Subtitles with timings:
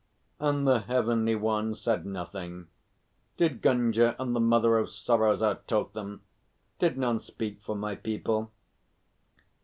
[0.39, 2.65] "And the Heavenly Ones said nothing?
[3.37, 6.23] Did Gunga and the Mother of Sorrows out talk them?
[6.79, 8.51] Did none speak for my people?"